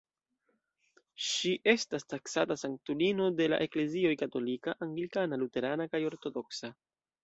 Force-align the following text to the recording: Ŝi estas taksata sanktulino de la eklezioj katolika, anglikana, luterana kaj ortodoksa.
Ŝi 1.25 1.51
estas 1.75 2.09
taksata 2.15 2.59
sanktulino 2.63 3.29
de 3.43 3.49
la 3.55 3.63
eklezioj 3.69 4.17
katolika, 4.25 4.79
anglikana, 4.91 5.45
luterana 5.47 5.93
kaj 5.97 6.07
ortodoksa. 6.15 6.79